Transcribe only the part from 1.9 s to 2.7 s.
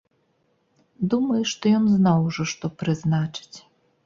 знаў ужо, што